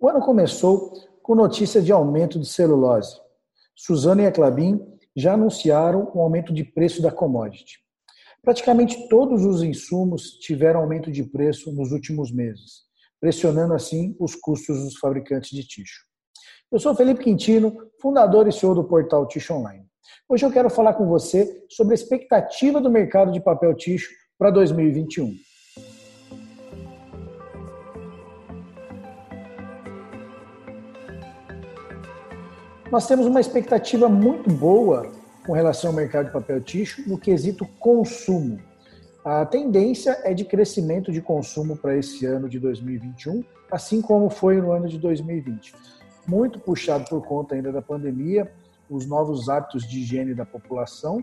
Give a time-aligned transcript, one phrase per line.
[0.00, 0.92] O ano começou
[1.24, 3.20] com notícia de aumento de celulose.
[3.74, 4.80] Suzano e a Clabin
[5.16, 7.80] já anunciaram o um aumento de preço da commodity.
[8.40, 12.84] Praticamente todos os insumos tiveram aumento de preço nos últimos meses,
[13.20, 16.04] pressionando assim os custos dos fabricantes de ticho.
[16.70, 19.84] Eu sou Felipe Quintino, fundador e CEO do portal Ticho Online.
[20.28, 24.52] Hoje eu quero falar com você sobre a expectativa do mercado de papel ticho para
[24.52, 25.34] 2021.
[32.90, 35.12] Nós temos uma expectativa muito boa
[35.44, 38.58] com relação ao mercado de papel ticho no quesito consumo.
[39.22, 44.56] A tendência é de crescimento de consumo para esse ano de 2021, assim como foi
[44.56, 45.74] no ano de 2020.
[46.26, 48.50] Muito puxado por conta ainda da pandemia,
[48.88, 51.22] os novos hábitos de higiene da população,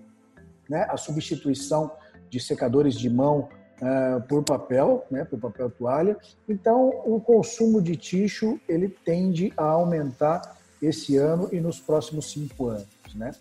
[0.69, 1.89] né, a substituição
[2.29, 3.49] de secadores de mão
[3.81, 6.15] uh, por papel, né, por papel toalha.
[6.47, 12.67] Então, o consumo de ticho ele tende a aumentar esse ano e nos próximos cinco
[12.67, 12.87] anos.
[13.15, 13.31] Né?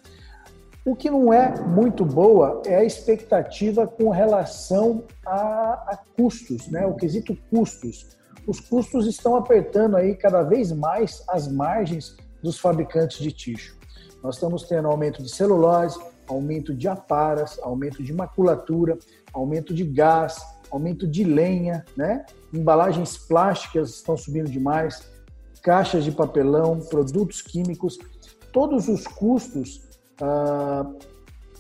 [0.85, 6.85] O que não é muito boa é a expectativa com relação a, a, custos, né?
[6.87, 8.17] o quesito custos.
[8.47, 13.79] Os custos estão apertando aí cada vez mais as margens dos fabricantes de ticho.
[14.23, 18.99] Nós estamos tendo aumento de celulose, aumento de aparas, aumento de maculatura,
[19.33, 20.37] aumento de gás,
[20.71, 22.25] aumento de lenha, né?
[22.53, 25.09] Embalagens plásticas estão subindo demais,
[25.65, 27.99] caixas de papelão, produtos químicos,
[28.53, 29.81] todos os custos
[30.21, 30.87] ah,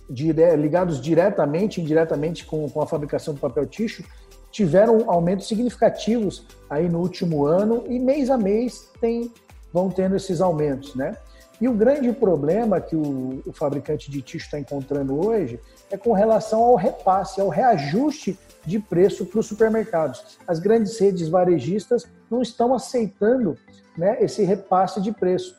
[0.09, 4.05] ligados diretamente e indiretamente com, com a fabricação do papel ticho
[4.51, 9.33] tiveram aumentos significativos aí no último ano e mês a mês tem,
[9.73, 11.17] vão tendo esses aumentos, né?
[11.65, 15.59] E o grande problema que o, o fabricante de ticho está encontrando hoje
[15.91, 20.39] é com relação ao repasse, ao reajuste de preço para os supermercados.
[20.47, 23.57] As grandes redes varejistas não estão aceitando
[23.97, 25.57] né, esse repasse de preço.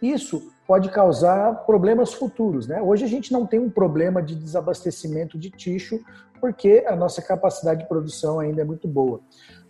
[0.00, 2.66] Isso pode causar problemas futuros.
[2.66, 2.80] Né?
[2.80, 6.00] Hoje a gente não tem um problema de desabastecimento de ticho,
[6.40, 9.20] porque a nossa capacidade de produção ainda é muito boa.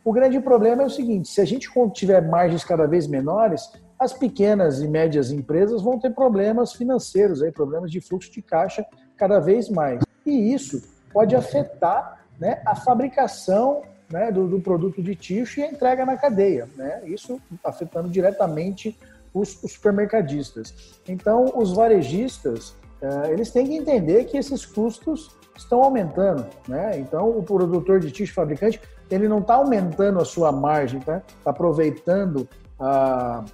[0.04, 3.68] O grande problema é o seguinte: se a gente tiver margens cada vez menores,
[4.04, 8.84] as pequenas e médias empresas vão ter problemas financeiros, aí, problemas de fluxo de caixa
[9.16, 10.02] cada vez mais.
[10.26, 10.82] E isso
[11.12, 16.16] pode afetar né, a fabricação né, do, do, produto de ticho e a entrega na
[16.16, 16.68] cadeia.
[16.76, 17.02] Né?
[17.06, 18.98] Isso afetando diretamente
[19.32, 21.00] os, os supermercadistas.
[21.08, 26.46] Então, os varejistas, uh, eles têm que entender que esses custos estão aumentando.
[26.68, 26.98] Né?
[26.98, 31.50] Então, o produtor de ticho fabricante, ele não está aumentando a sua margem, está tá
[31.50, 32.48] aproveitando
[32.78, 33.44] a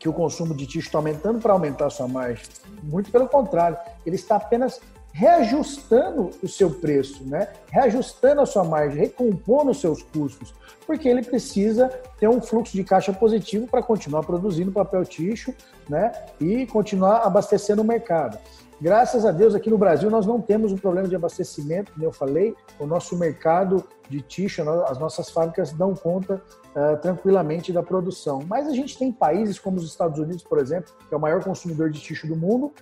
[0.00, 2.44] que o consumo de ticho está aumentando para aumentar sua margem.
[2.82, 4.80] Muito pelo contrário, ele está apenas
[5.12, 7.48] reajustando o seu preço, né?
[7.70, 10.54] reajustando a sua margem, recompondo os seus custos,
[10.86, 15.52] porque ele precisa ter um fluxo de caixa positivo para continuar produzindo papel ticho
[15.88, 16.12] né?
[16.40, 18.38] e continuar abastecendo o mercado.
[18.80, 22.12] Graças a Deus, aqui no Brasil, nós não temos um problema de abastecimento, como eu
[22.12, 26.42] falei, o nosso mercado de ticho, as nossas fábricas dão conta
[26.74, 28.40] uh, tranquilamente da produção.
[28.48, 31.44] Mas a gente tem países como os Estados Unidos, por exemplo, que é o maior
[31.44, 32.72] consumidor de ticho do mundo,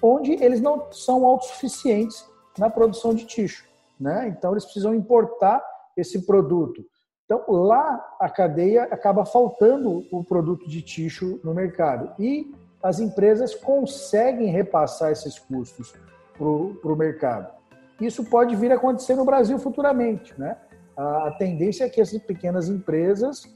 [0.00, 2.24] onde eles não são autossuficientes
[2.56, 3.64] na produção de ticho.
[3.98, 4.28] Né?
[4.28, 5.60] Então, eles precisam importar
[5.96, 6.84] esse produto.
[7.24, 12.14] Então, lá a cadeia acaba faltando o produto de ticho no mercado.
[12.16, 12.48] E
[12.82, 15.92] as empresas conseguem repassar esses custos
[16.36, 17.52] para o mercado.
[18.00, 20.32] Isso pode vir a acontecer no Brasil futuramente.
[20.38, 20.56] Né?
[20.96, 23.52] A, a tendência é que essas pequenas empresas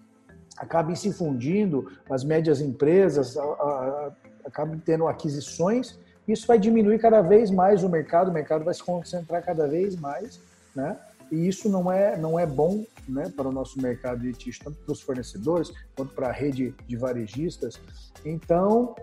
[0.56, 4.12] acabem se fundindo, as médias empresas a, a,
[4.44, 8.82] acabem tendo aquisições isso vai diminuir cada vez mais o mercado, o mercado vai se
[8.82, 10.40] concentrar cada vez mais,
[10.74, 10.96] né?
[11.30, 14.78] E isso não é, não é bom né, para o nosso mercado de ticho, tanto
[14.84, 17.80] para os fornecedores quanto para a rede de varejistas.
[18.22, 18.94] Então,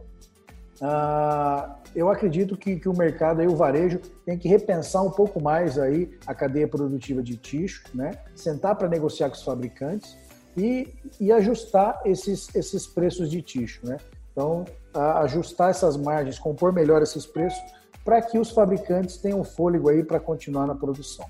[0.81, 5.41] uh, eu acredito que, que o mercado, aí, o varejo, tem que repensar um pouco
[5.41, 8.12] mais aí a cadeia produtiva de ticho, né?
[8.35, 10.17] sentar para negociar com os fabricantes
[10.56, 13.85] e, e ajustar esses, esses preços de ticho.
[13.85, 13.97] Né?
[14.31, 17.61] Então, ajustar essas margens, compor melhor esses preços,
[18.03, 21.26] para que os fabricantes tenham fôlego aí para continuar na produção.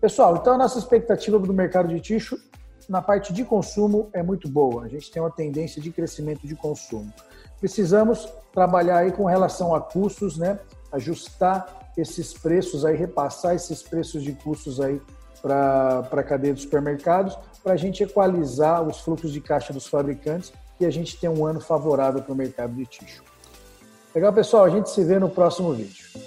[0.00, 2.38] Pessoal, então a nossa expectativa do mercado de ticho
[2.88, 4.84] na parte de consumo é muito boa.
[4.84, 7.12] A gente tem uma tendência de crescimento de consumo.
[7.60, 10.58] Precisamos trabalhar aí com relação a custos, né?
[10.92, 15.00] Ajustar esses preços aí, repassar esses preços de custos aí
[15.40, 20.52] para a cadeia dos supermercados, para a gente equalizar os fluxos de caixa dos fabricantes
[20.80, 23.22] e a gente tem um ano favorável para o mercado de ticho.
[24.14, 24.64] Legal, pessoal?
[24.64, 26.23] A gente se vê no próximo vídeo.